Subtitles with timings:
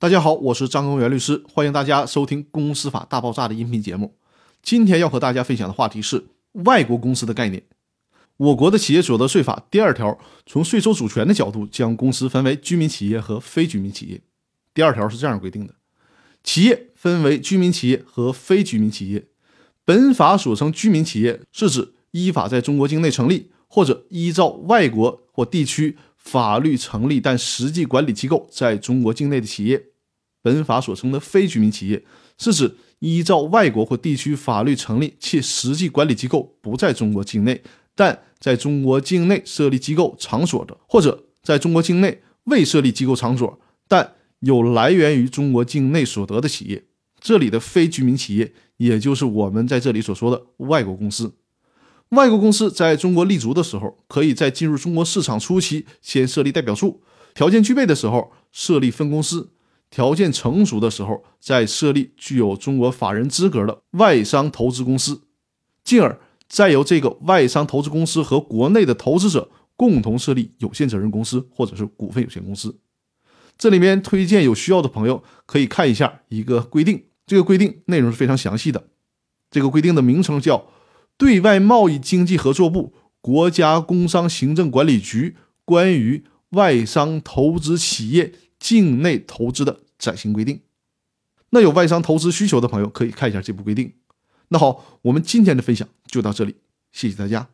[0.00, 4.12] 大家好，我是张根源律师，欢迎大家收听《公司法大爆炸》的音频节目。
[4.60, 6.26] 今天要和大家分享的话题是
[6.64, 7.62] 外国公司的概念。
[8.36, 14.20] 我国的企业所得税法第二条从税收主权的角度，将公司分为居民企业和非居民企业。
[14.74, 15.74] 第二条是这样规定的：
[16.42, 19.24] 企业分为居民企业和非居民企业。
[19.84, 29.82] 本法所称居民企业，是指依法在中国境内成立或者依照外国或地区法律成立但实际管理机构在中国境内的企业。
[30.42, 32.04] 本法所称的非居民企业，
[32.36, 37.62] 是指依照外国或地区法律成立且实际管理机构不在中国境内。
[37.94, 46.84] 但在中国境内设立机构场所的，或者在中国境内未设立机构场所，但有来源于中国境内所得的企业，
[47.20, 51.32] 这里的非居民企业，也就是我们在这里所说的外国公司。
[52.10, 57.02] 外国公司在中国立足的时候，可以在进入中国市场初期先设立代表处，
[57.34, 59.50] 条件具备的时候设立分公司，
[59.90, 65.22] 条件成熟的时候再设立具有中国法人资格的外商投资公司，
[65.82, 66.20] 进而。
[66.46, 72.78] 再由这个外商投资公司和国内的投资者共同设立有限责任公司或者是股份有限公司。
[73.56, 78.90] 这里面推荐有需要的朋友可以看一下一个规定，这个规定内容是非常详细的。
[79.50, 80.58] 这个规定的名称叫
[81.16, 90.56] 《对外贸易经济合作部国家工商行政管理局关于外商投资企业境内投资的暂行规定》。
[91.50, 93.92] 那有外商投资需求的朋友可以看一下这部规定。
[94.48, 96.56] 那好，我们今天的分享就到这里，
[96.92, 97.53] 谢谢大家。